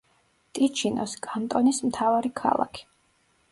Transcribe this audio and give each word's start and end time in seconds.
ტიჩინოს 0.57 1.13
კანტონის 1.27 1.83
მთავარი 1.91 2.35
ქალაქი. 2.43 2.91